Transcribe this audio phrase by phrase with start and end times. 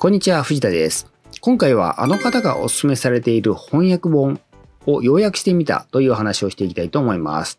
[0.00, 1.10] こんにちは、藤田です。
[1.40, 4.40] 今回はあの方がお勧めされている翻訳本
[4.86, 7.58] を要約してみたという話をしていきたいと思います。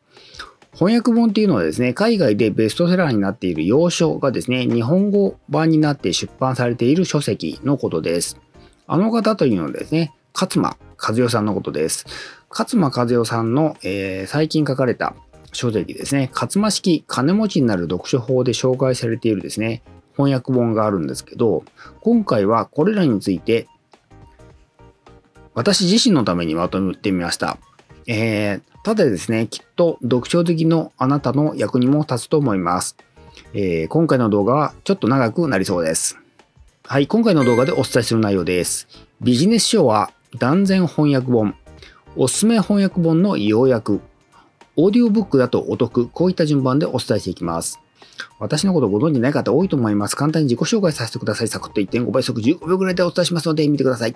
[0.72, 8.40] 翻訳本っていうのはですね、海外でベストセラーになっている洋書がですね、日本語版になって出版されている書籍のことです。
[8.88, 12.06] あの方というのはですね、勝間和代さんのことです。
[12.50, 15.14] 勝間和代さんの、えー、最近書かれた
[15.52, 19.84] 書籍ですね、勝間式金持ちになる読書法で紹介されているですね、
[20.20, 21.64] 翻訳本があるんですけど、
[22.02, 23.70] 今回はこれらについて
[25.56, 27.58] 私自身のためにまとめてみました。
[28.06, 32.98] えー、ただですね、きっと読書好きのあなたの役にも立つと思います。
[33.54, 36.18] えー、今回の動画はちょっと長くなりそうです。
[36.84, 38.90] はい、今回の動画でお伝えする内容です。
[39.22, 41.56] ビジネス書は断然翻訳本、
[42.18, 44.02] おすすめ翻訳本の要約、
[44.76, 47.80] オーディオブックだとお得、こういった順番でお伝えしていきます。
[48.40, 50.16] 私のことご存知ない方多いと思います。
[50.16, 51.48] 簡単に自己紹介させてください。
[51.48, 54.16] サクッと1.5倍速15秒ぐらいでお伝えしますので見てください。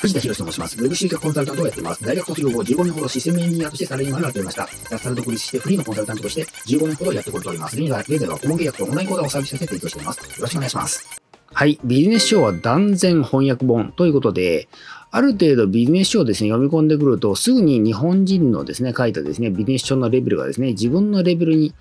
[0.00, 0.82] 藤田博と申します。
[0.82, 2.04] ウェブ集客コンサルタントをやっています。
[2.04, 4.68] 大学卒業後15年ほどシステムエンジニアとしてサラリーマンをやっておりました。
[4.90, 7.76] 脱サラ独立してフリーのコンサルタントとして15年ほどやってこれております。
[7.80, 10.18] 現在は顧問契約とオンライン講座をサービスとして提供しています。
[10.18, 11.20] よろしくお願いします。
[11.52, 11.80] はい。
[11.84, 14.68] ビジネス書は断然翻訳本ということで、
[15.10, 21.74] ある程度ビジネス書をですね、読み込んでくると、すぐに日本人のですね、書いたですね、ビジネス書のレベルがですね、自分のレベルに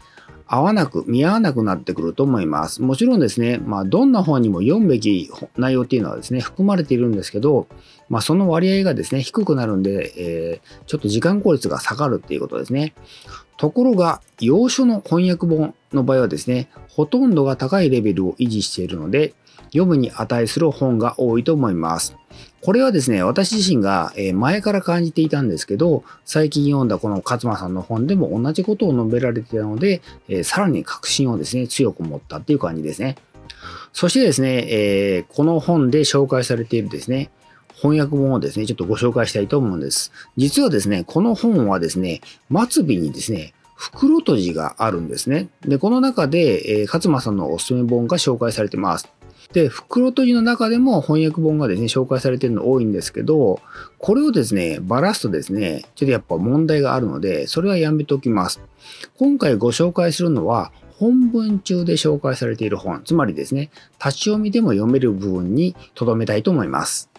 [0.51, 2.81] 合わなく、見合わなくなってくると思います。
[2.81, 7.67] もちろんですね、まあ、どんな本にも読むべき内容っていうのはですね、含まれているんですけど、
[8.09, 12.95] まあ、その割合がですね、低くなるんで、えー、ちょっと時間効率が下がるっていうことですね。
[13.57, 22.15] ところが、要所の翻訳本の場合はですね、ほとんどが高いレベルを維持しているので、読むに値する本が多いと思います。
[22.61, 30.01] これはですね、私自身が前から感じていたんですけど、最近読んだこの勝間さんの本でも同じことを述べられていたので、
[30.43, 33.15] さらに確信をですね、強く持ったっていう感じですね。
[33.93, 37.31] そしてですね、えこの本で紹介されているですね、
[37.81, 40.11] 翻訳本をですね、ちょっとご紹介したいと思うんです。
[40.35, 42.21] 実はですね、この本はですね、
[42.51, 45.47] 末尾にですね、袋閉じがあるんですね。
[45.61, 49.07] で、この中で、えー、勝間さんのおすすめ本が紹介されてます。
[49.53, 53.59] で、袋閉じの中でも翻訳本がですね、紹介されてるの多いんですけど、
[53.97, 58.61] これをですね、ばらすとですね、ちょっとやっぱ問題があるので、それはやめておきます。
[59.17, 63.71] 今回ご紹介するのは、本文中で紹介されている本、つまりですね、
[64.03, 67.09] 立ち読みでも読める部分に留めたいと思います。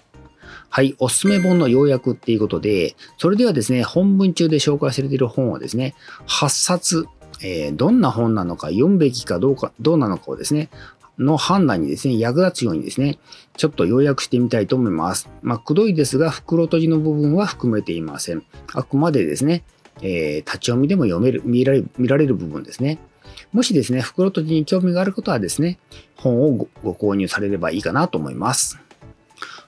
[0.68, 5.94] はい、おすすめ本の要約っていうことで、それではですね、本文中で紹介されている本をですね、
[6.28, 7.06] 8冊、
[7.42, 10.68] えー、どんな本なのか読むべきかどうか、どうなのかをですね、
[11.20, 13.18] の判断にですね、役立つようにですね、
[13.56, 15.28] ちょっと要約してみたいと思います。
[15.42, 18.42] まあ、くどいですが、袋閉じの部分は含めていません。
[18.72, 19.62] あくまでですね、
[20.02, 22.98] えー、立ち読みでも読める見られる、見られる部分ですね。
[23.52, 25.78] もしですね、袋閉じに興味があることはですね、
[26.16, 28.78] 本をご購入されればいいかなと思います。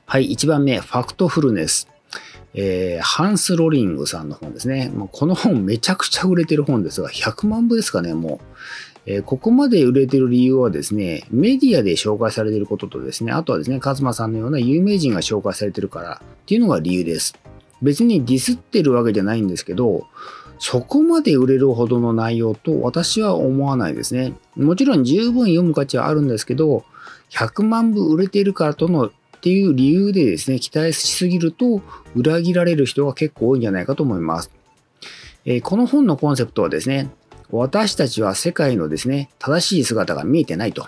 [0.06, 1.88] はい、1番目、ファクトフルネス。
[2.54, 4.90] えー、ハンス・ロリングさんの本ですね。
[4.94, 8.44] もうこの本めちゃくちゃ売れてる本ですが、100万部ですかね、もう。
[9.06, 17.34] えー、ここまで売れてる理由はですね、メディアで紹介されてることとですね、あとはですね、カズマさんのような有名人が紹介されてるからっていうのが理由です。
[17.82, 20.06] 別にディスってるわけじゃないんですけど、
[20.60, 24.34] そこまで売れるほどの内容と私は思わないですね。
[24.54, 26.84] もちろん十分読む価値はあるんですけど、
[27.30, 31.82] 100万部売れてるからとのっていう理由でですね、期待しすぎると
[32.14, 34.52] 裏切られる人が結構多いんじゃないかと思います。
[35.44, 37.10] えー、この本のコンセプトはですね、
[37.52, 40.86] 私たちは世界のですね、正しい姿が見えてないと。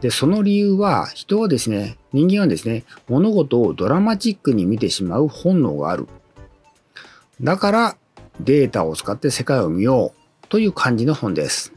[0.00, 6.08] で、その理由は、人はですね、人間はですね、物事をドラマチックに見てしまう本能がある。
[7.42, 7.96] だから、
[8.40, 11.74] データを使って世界を見ようという感じの本です。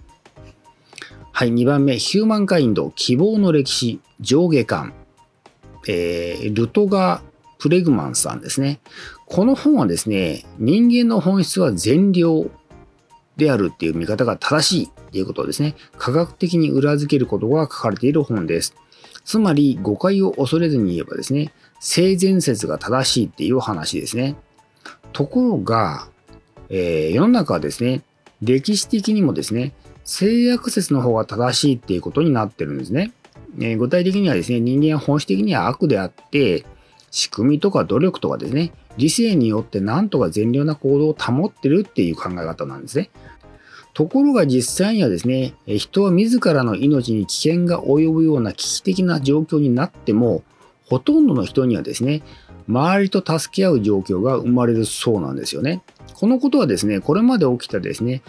[1.34, 4.94] はい、2番目、ヒューマンカインド、希望の歴史、上下感。
[5.88, 7.22] えー、ルトガー・
[7.59, 8.80] プレグマンさんですね。
[9.28, 12.50] この本はですね、人間の本質は善良
[13.38, 18.75] であるっていう見方が正しいっていうことをですね、科学的に裏付けることが書かれている本です。
[19.23, 24.35] つまり誤解を恐れずに言えばですね、性善説が正しいっていう話ですね。
[25.14, 26.08] ところが、
[26.70, 28.02] えー、世の中はですね、
[28.41, 29.73] 歴史的にもですね、
[30.03, 33.11] 性悪説の方が正しいっていうことになってるんですね。
[33.59, 36.66] えー、具体的にはですね、人間は本質的には悪であって、
[37.16, 43.09] 仕組みとか努力とかですね、理性によって何とか善良な行動を保ってるっていう考え方なんですね。
[43.94, 50.44] ところが実際にはですね、人は自らの命に危険が及ぶような危機的な状況になっても、
[50.90, 52.22] ほとんどの人にはですね、
[52.67, 55.84] 周りと助け合う状況が生まれるそうなんですよね。
[56.16, 58.23] このことはですね、これまで起きたですね、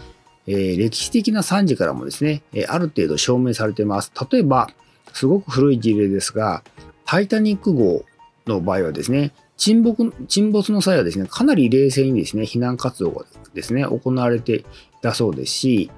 [0.47, 4.13] えー、歴史的な惨事からもですね、えある程度証明されています。
[4.31, 4.69] 例えば、
[5.11, 6.63] すごく古い事例ですが、
[7.05, 8.05] タイタニック号
[8.47, 14.63] の場合はですね、沈没沈没の際はですね、かなり冷静にですね、避難活動がですね、行われてい
[15.01, 15.91] たそうですし、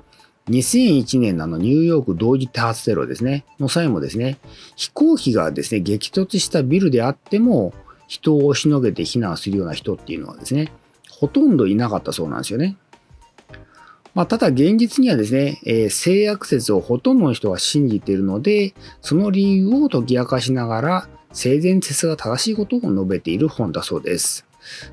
[0.50, 4.40] 2001年のあのニューヨーク同時多発テロですね、の際もですね、
[4.76, 7.74] 飛行機がですね、激突したビルであっても、
[8.08, 10.72] 人を押しのげて避難するような人っていうのはですね、
[11.12, 12.78] ほとんどいなかったそうなんですよね。
[14.16, 21.10] まあ、ただ現実にはですね、えー、性悪説をほとんどの人が信じているので、その理由を解き明かしながら、
[21.40, 24.46] 性善説が正しいことを述べている本だそうです。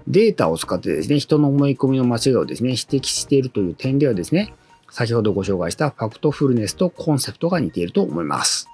[0.07, 4.55] データを使ってですね、人の思い込みの間違いをですね、指摘しているという点ではですね、
[4.89, 8.69] 先ほどご紹介したファクトフルネスとコンセプトが似ていると思います。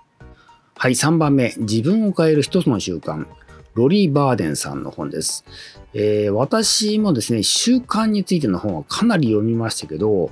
[0.76, 3.26] はい、3番目、自分を変える一つの習慣。
[3.72, 5.46] ロリー・バーデンさんの本です。
[5.94, 10.30] えー、私もですね、習慣についての本はかなり読みましたけど、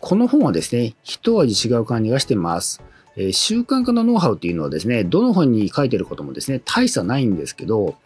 [0.00, 2.80] この本はですね、一味違う感じがしてます。
[3.16, 7.96] え、習慣化のノウハウっていうのはですね、どの本に書いてることもですね、大差ないんですけど、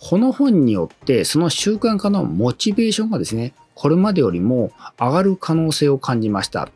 [0.00, 6.68] この本によってその習慣化のモチベーションがですね、これまでよりも上がる可能性を感じました。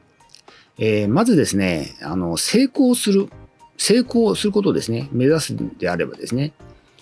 [0.78, 3.28] えー、まずですね、あの、成功する、
[3.76, 6.52] 成功することをですね、目指すんであればですね、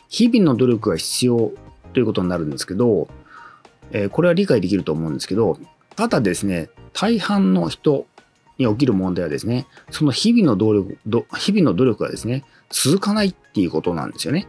[0.09, 1.53] 日々の努力が必要
[1.93, 3.09] ということになるんですけど、
[3.91, 5.59] えー、これは理解できると思うんですけど、
[5.97, 8.07] ただですね、大半の人
[8.59, 10.99] に起きる問題はですね、その日々の努力、
[11.37, 14.47] 日々の努力がですね、続かないっていうことなんですよね。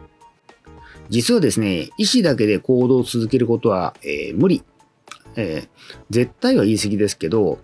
[1.08, 4.62] 実はですね、意思だけで行動を続けることは、えー、無理、
[5.36, 5.68] えー、
[6.10, 7.58] 絶対は言い過ぎですけど、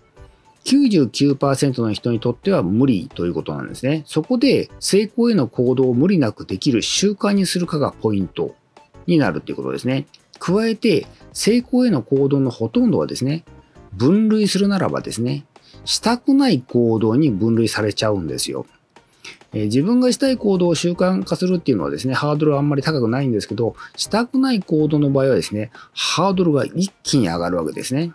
[0.65, 4.03] 99%の人にとっては無理ということなんですね。
[4.05, 8.53] そこで成功への行動を無理なくできる習慣にするかがポイント
[9.05, 10.07] になるということですね。
[10.39, 13.45] 加えて、成功への行動のほとんどはですね、
[13.93, 15.45] 分類するならばですね、
[15.87, 18.65] したくない行動に分類されちゃうんですよ。
[19.53, 28.11] えー、自分がしたい行動を習慣化するっていうのはですね、ハードルはあんまり高くないんですけど、したくない行動の場合はですね、ハードルが一気に上がるわけですね。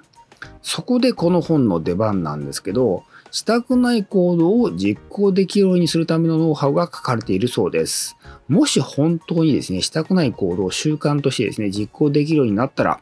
[0.60, 8.18] そこでこの本の出番なんですけど、したくない行動を実行できるようにするためのノウハウが書かれているそうです。
[8.48, 13.00] もし本当にですね、したくない行動を習慣としてですね、実行できるようになったら、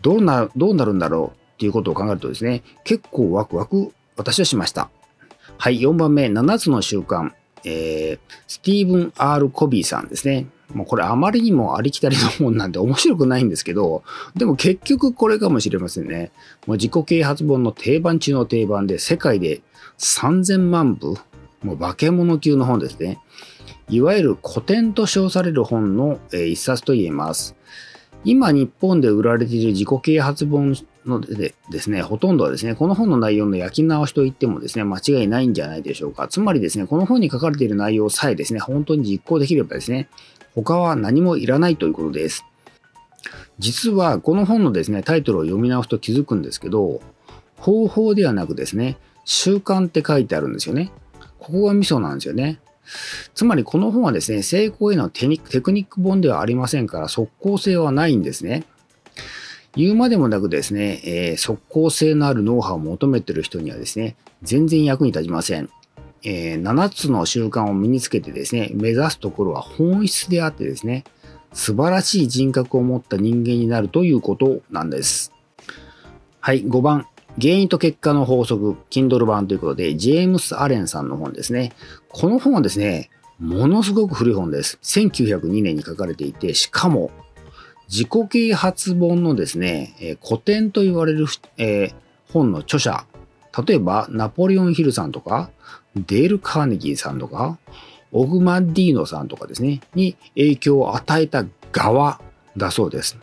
[0.00, 1.41] どうな、どうなるんだろう？
[1.62, 4.90] っていうことを考えるとですね、結構ワクワク私はしました。
[5.58, 7.30] はい、4番目、7つの習慣。
[7.64, 10.48] えー、スティーブン・ R・ コビーさんですね。
[10.74, 14.02] もうこれあまりにもありきたりの本なんで面白くないんですけど、
[14.34, 16.32] でも結局これかもしれませんね。
[16.66, 19.62] もう自己啓発本の定番中の定番で世界で
[19.98, 21.14] 3000万部、
[21.62, 23.20] もう化け物級の本ですね。
[23.88, 27.54] いわゆる古典と称される本の、えー、一冊と言えます。
[28.24, 30.74] 今日本で売られている自己啓発本
[31.06, 36.28] のでですね、ほとんどはですね、この本の内容の焼き直しといってもですね、間違いないんじゃないでしょうか。
[36.28, 40.08] つまりですね、この本に書かれている内容さえですね、本当に実行できればですね、
[40.54, 42.44] 他は何もいらないということです。
[43.58, 47.00] 実はこの本のですね、タイトルを読み直すと気づくんですけど、
[47.56, 50.90] 方法ではなくですね、習慣って書いてあるんですよね。
[51.38, 52.60] ここがミソなんですよね。
[53.34, 55.28] つまりこの本はですね、成功へのテ
[55.60, 58.64] クニック本ではありませんから、即効性はないんですね。
[59.76, 65.70] 言うまでもなくですね、えー、即効性のあるノウハウを求めている人にはですね、全然役に立ちません。
[66.24, 71.04] えー、7つの習慣を身につけてですね、目指すところは本質であってですね、
[71.52, 75.32] 素晴らしい人格を持った人間になるということなんです。
[76.40, 77.06] はい、5番。
[77.40, 81.72] 原因と結果の法則、Kindle 版ということで、ジェームス・アレンさんの本ですね。
[82.10, 83.08] この本はですね、
[83.38, 84.78] ものすごく古い本です。
[84.82, 87.10] 1902年に書かれていて、しかも、
[87.92, 91.26] 自己啓発本のですね、え古典と言われる、
[91.58, 91.92] え、
[92.32, 93.04] 本の著者、
[93.66, 95.50] 例えばナポレオン・ヒルさんとか、
[95.94, 97.58] デール・カーネギーさんとか、
[98.10, 102.18] オグマンディーノさんとかですね、に影響を与えた側
[102.56, 103.18] だそうです。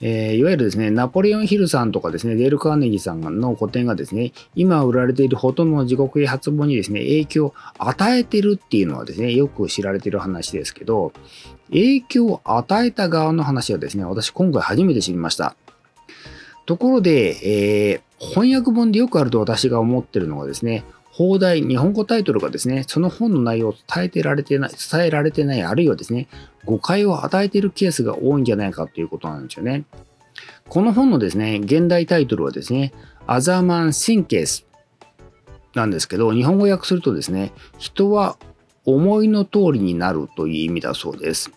[0.00, 11.12] えー、いわゆるですね、ナポレオン・ヒルさんとかですね、デール・カーネギーさんの古典がですね、今売られているほとんどの自己啓発本にですね、影響を与えてるっていうのはですね、よく知られてる話ですけど、
[11.70, 15.56] 影響を与えた側の話はですね、私今回初めて知りました。
[16.66, 20.84] ところで、えー、翻訳本でよくあると私が思ってるのがですね、
[21.16, 26.28] 放題、日本語タイトルがですね、その本の内容を伝えてられてない、伝えられてない、あるいはですね、
[26.66, 29.84] 誤解を与えているケースが多いんじゃないかということなんですよね。
[30.68, 32.92] この本のですね、現代タイトルはですね、
[33.26, 34.66] アザーマン・シンケース
[35.74, 38.36] なんですけど、日本語訳するとですね、人は
[38.84, 41.50] 思いの通りになるという意味だそうです。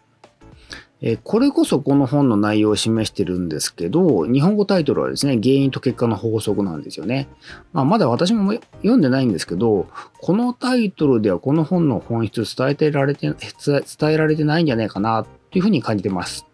[1.02, 7.30] えこれこそこの本の内容を示してるんですけど、日本語タイトルはですね、原因と結果の法則なんですよね。
[7.72, 9.88] まあ、まだ私も読んでないんですけど、
[10.20, 16.46] このタイトルではこの本の本質伝えてられて、伝えられてないんじゃないかなというふうに感じてます。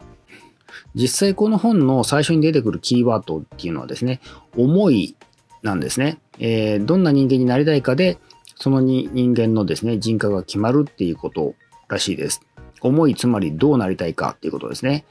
[0.93, 4.21] 実際この本の最初に出てくるキーワードっていうのはですね、
[4.55, 5.15] 思い
[5.63, 6.19] なんですね。
[6.37, 8.19] えー、どんな人間になりたいかで、
[8.55, 11.55] その人間のですね、人格が決まるっていうこと
[11.87, 12.41] らしいです。
[12.85, 15.05] 思い、つまりどうなりたいかっていうことですね。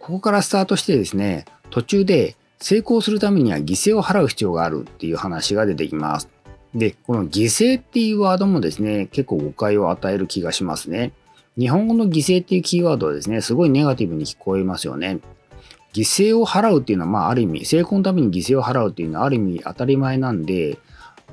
[0.00, 6.28] ここからスタートしてですね、途中で成功するためには犠牲を払う必要があるっていう話が出てきます。
[6.74, 11.12] で、この犠牲っていうワードもですね、結構誤解を与える気がしますね。
[11.58, 15.18] 日本語の犠牲っていうキーワードはですね、すごいネガティブに聞こえますよね。
[15.94, 20.78] 犠牲を払うっていうのは、まあ、ある意味、成功のために犠牲を払うっていうのは、ある意味当たり前なんで、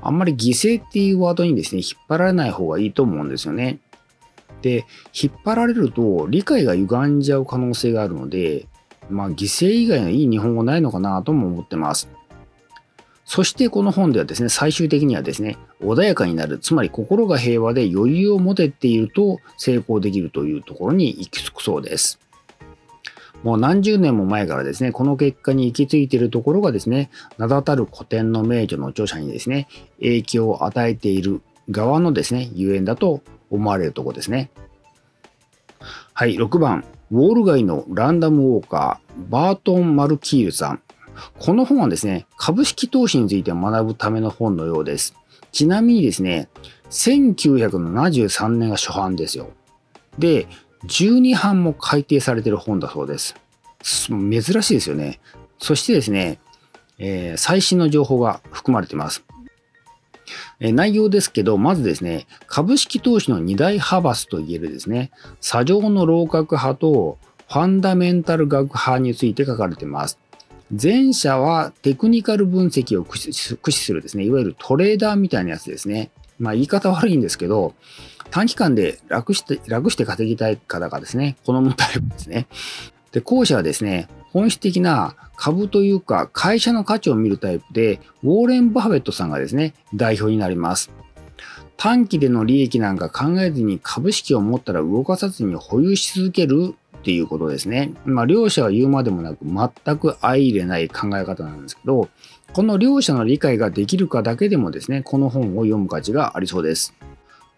[0.00, 3.78] あんまり犠牲っていうワードにですね、引っ張られない方がいいと思うんですよね。
[4.64, 8.66] で、引っ張られると理解が歪んじゃう可能性があるので、
[9.10, 12.08] まあ、犠牲以外のいい日本語ないのかなとも思ってます。
[13.26, 22.18] そしてこの本ではですね、最終的にはですね、穏やかになる、つまり心が平和で余裕を持てていると成功できるというところに行き着くそうです。
[23.42, 29.68] もう何十年も前からですね、この結果に行き着いているところがですね、名だたる古典の名著の著者にですね、
[29.98, 33.20] 影響を与えている側のですね、ゆえんだと
[33.54, 34.50] 思われるとこですね。
[36.12, 40.80] はい、6番、ウォール街のランダムウォーカー、バートン・マルキールさん。
[41.38, 45.14] この本はですね、株式投資について学ぶための本のようです。
[45.52, 46.48] ちなみにですね、
[46.90, 49.50] 1973年が初版ですよ。
[50.18, 50.46] で、
[50.86, 53.34] 12版も改訂されてる本だそうです。
[53.82, 55.20] 珍しいですよね。
[55.58, 56.38] そしてですね、
[56.98, 59.24] えー、最新の情報が含まれています。
[60.60, 65.10] え内容ですけど、まずですね、株式投資の2大派閥といえるですね、
[65.40, 70.18] 砂上の楼閣派とファンダメンタル学派について書かれています。
[70.70, 76.10] 前者はテクニカル分析を駆使するですね、いわゆるトレーダーみたいなやつですね。
[76.38, 77.74] まあ言い方悪いんですけど、
[78.30, 82.46] 短期間で楽して、楽して稼ぎたい方がですね、好むタイプですね。
[83.12, 90.90] で、後者はですね、本質的な株というか会社の価値を見るタイプで、ウォーレン・バフェットさんがですね、代表になります。
[91.76, 97.92] 短期での利益なんか考えずに株式を持ったら動かさずに保有し続けるっていうことですね。
[98.04, 102.08] まあ、両者は言うまでもなく全く相入れない考え方なんですけど、
[102.52, 106.92] この両者の理解ができるかだけでもですね、この本を読む価値がありそうです。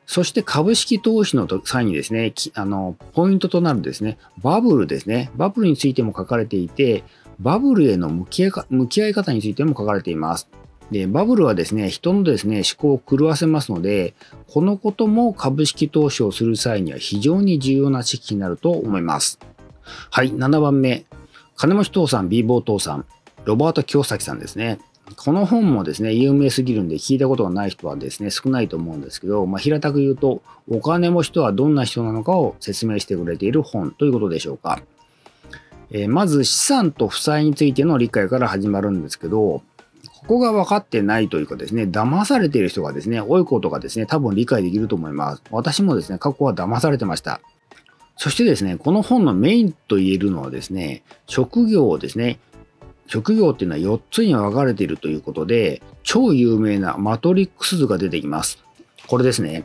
[0.06, 5.30] そして株式投資の際にですね、あの、ポイントとなるですね、バブルですね。
[5.36, 7.02] バブルについても書かれていて、
[7.40, 10.48] バブルへの向き合い向き合い方についても書かれています。
[10.92, 14.14] で、バブルはですね、人のですね、思考を狂わせますので、
[14.48, 19.40] このことも株式投資をする際には非常に重要な知識になると思います。
[20.10, 21.04] はい、7番目。
[21.56, 23.04] 金持ち父さん、ビーボー父さん、
[23.44, 24.78] ロバート京崎さんですね。
[25.14, 34.82] この本もですね、有名すぎるんで聞いたことがない人はですね、少ないと思うんですけど、まあ、平たく言うと、お金持ちとはどんな人なのかを説明してくれている本ということでしょうか。
[35.90, 39.62] えー、まず資産と負債についての理解から始まるんですけど、
[40.26, 45.42] ここが分かってないというかですね、騙されている人がですね、多いことがですね、多分理解できると思います。
[45.52, 47.40] 私もですね、過去は騙されてました。
[48.16, 52.40] そしてですね、この本のメインと言えるのはですね、職業をですね、
[53.06, 58.58] 職業っていうのは4つに分かれているということで、超有名なマトリックス図が出てきます。
[59.06, 59.64] これですね。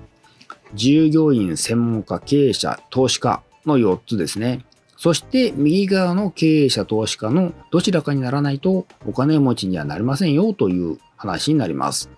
[0.74, 4.66] 従業員、専門家、経営者、投資家の4つですね。
[4.96, 12.10] そして右側の経営者、投資家のどちらかにならないとお金持ちにはなりませんよという話になります。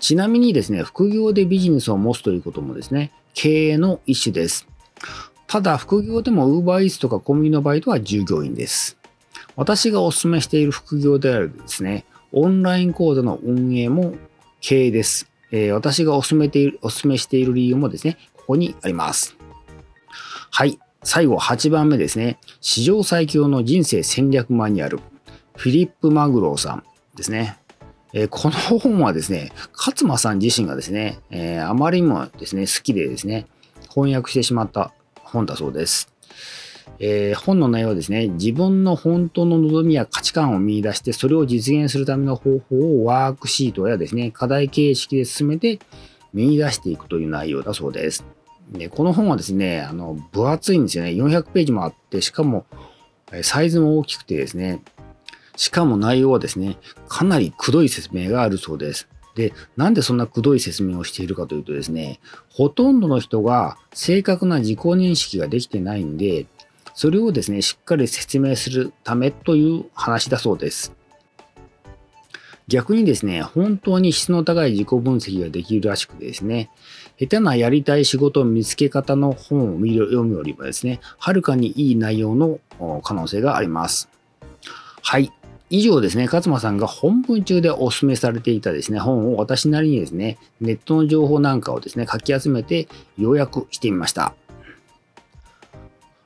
[0.00, 4.66] ちなみにですね、副業でビジネスを持つということもですね、経営の一種です。
[5.46, 8.98] ただ、副業でも UberEats とかコンビニのバイトは従業員です。
[9.56, 14.14] 私がお勧めしている副業であるですね、オンライン講座の運営も
[14.60, 15.28] 経営です。
[15.50, 19.36] えー、私がお勧めている、お勧めしている理由もですね、ここにあります。
[20.50, 20.78] はい。
[21.04, 22.38] 最後8番目ですね。
[22.60, 25.00] 史上最強の人生戦略マニュアル。
[25.56, 27.58] フィリップ・マグローさんですね。
[28.14, 33.46] えー、この本はですね、勝間さん自身がですね、えー、あまりにもですね、好きでですね、
[33.90, 36.08] 翻訳してしまった本だそうです。
[36.98, 45.78] えー、本の内容はですね、自分の本当の望みや価値観を見出して、それを実現するための方法をワークシートやですね、課題形式で進めて
[46.32, 48.24] 見出していくという内容だそうです。
[48.72, 51.10] でこの本はですね、あの、分厚いんですよね。
[51.10, 52.64] 400ページもあって、しかも、
[53.42, 54.82] サイズも大きくてですね、
[55.56, 59.08] しかも内容はですね、かなりくどい説明があるそうです。
[59.34, 62.20] で、なんでそんなくどい説明をしているかというとですね、
[62.50, 66.46] ほとんどの人が正確な自己認識ができてないんで、
[66.94, 70.92] それをですね、しっかり説明するためという話だそうです。
[72.68, 76.70] 逆にですね、本当に質の高い自己分析ができるらしくてですね、
[77.18, 82.60] 下手なやりたい仕事見つけ方の本を読むよりもですね、はるかにいい内容の
[83.02, 84.08] 可能性があります。
[85.02, 85.32] はい。
[85.70, 94.34] 以上ですね、勝間さんが本文中でお勧めされていたですね、本を私なりにですね、ネットの情報なんかをですね、書き集めて要約してみました。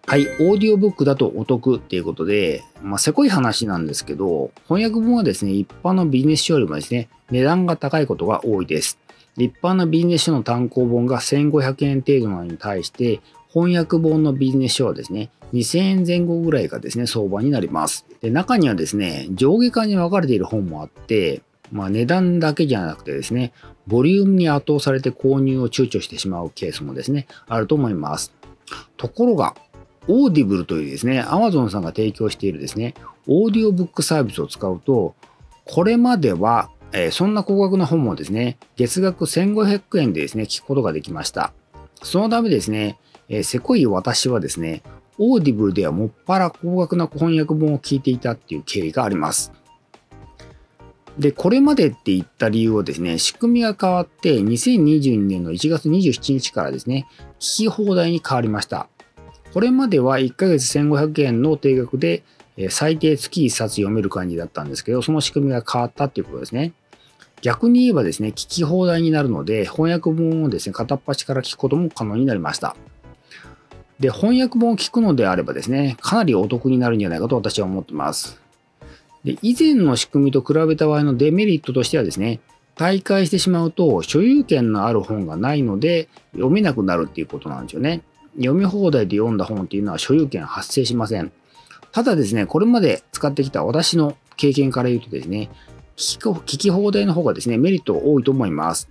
[0.08, 9.00] はい、オーディオブックだとお得っていうことで、まあ、せこい話なんですけど、翻訳本はですね、一般のビジネス書よりもですね、値段が高いことが多いです。
[9.36, 13.20] 一般のビジネス書の単行本が1500円程度なのに対して、
[13.52, 18.06] 翻訳本のビジネス書はですね、2000円前後ぐらいがですね、相場になります。
[18.22, 23.52] で、中にはですね、上下巻に分かれている本もあって、まあ値段だけじゃなくてですね、
[23.88, 28.32] ボリュームに圧倒されて購入を躊躇してしまうケースもですね、あると思います。
[28.96, 29.54] ところが、
[30.08, 32.94] Audible というですね、Amazon さんが提供しているですね、
[33.26, 35.14] オーディオブックサービスを使うと、
[35.64, 41.52] これまでは、えー、そんな高額な本もですね、月額1500円でですね、聞くことができました。
[42.02, 42.98] そのためですね、
[43.28, 44.82] えー、せこい私はですね、
[45.18, 49.52] Audible ではもっぱら高額な翻訳本を聞いていたっていう経緯があります。
[51.18, 57.08] で、これまでって言った理由をですね、仕組みが変わって2022年の1月27日からですね、
[57.40, 58.88] 聞き放題に変わりました。
[59.56, 62.24] これまでは1ヶ月1500円の定額で
[62.68, 66.74] 最低月1冊読める感じだったんですけど、その仕組みが変わったっていうことですね。
[67.40, 72.76] 逆に言えばですね、聞き放題になるので、翻訳本をですね、片っ端から聞くことも可能になりました。
[73.98, 78.38] で、翻訳本を聞くのであればですね、かなりお得になるんじゃないかと私は思ってます。
[79.24, 82.40] で、以前の仕組みと比べた場合のデメリットとしてはですね、
[82.74, 88.02] 大会してしまうと所有権のある本がないので読めなくなるっていうことなんですよね。
[88.36, 91.32] 読み放題で読んだ本っていうのは所有権発生しません。
[91.92, 95.50] ただですね、これまで使ってきた私の経験から言うとですね、
[95.96, 98.88] 聞き放題の方がですね、メリット多いと思います。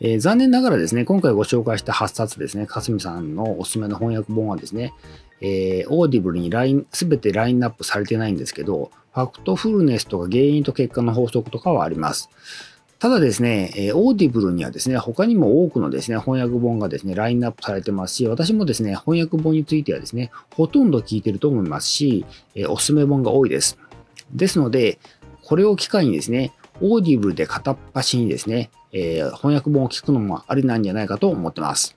[0.00, 4.92] えー、残念ながらですね、今回ご紹介した8冊ですね、かすみさんのおすすめの翻訳本はですね、
[5.40, 12.28] えー、 Audible にライン、すべてラインナップされてないんですけど、 FACTFULNESS とか原因と結果の法則とかはあります。
[12.98, 23.78] ただですね、えー、 Audible にはですね、他にも多くのですね、翻訳本がですね、ラインナップされてますし、私もですね、翻訳本についてはですね、ほとんど聞いてると思いますし、えー、おすすめ本が多いです。
[24.32, 24.98] ですので、
[25.44, 31.96] これを機会にですね、 Audible で片っ端にですね、えー、翻訳本を聞くのもありなんじゃないかと思ってます。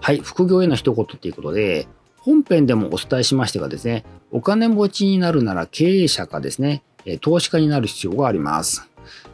[0.00, 1.86] はい、副業への一言ということで、
[2.18, 6.82] 本編でもお伝えしましたがですね、お金持ちになるなら経営者かですね、
[7.20, 8.87] 投資家になる必要があります。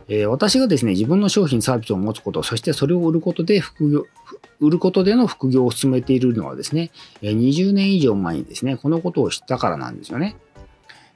[0.09, 4.07] え私がですね、自分の商品、サービスを持つこと、そしてそれを売ることで副業、
[4.61, 6.91] 売ることでの副業を勧めているのはですね、
[7.23, 10.37] 20年以上前にですね、このことを知ったからなんですよね。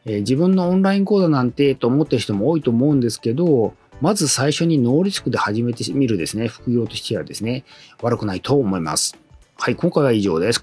[0.05, 7.65] え自分のオンライン講座なんてと思ってる人も多いと思うんですけど、まず最初にノーリスクで始めてみるですね、副業としてはですね、
[8.01, 9.17] 悪くないと思います。
[9.57, 10.61] はい、今回は以上です。